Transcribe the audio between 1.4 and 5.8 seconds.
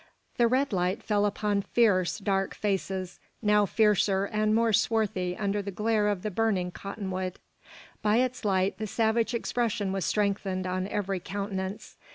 fierce, dark faces, now fiercer and more swarthy under the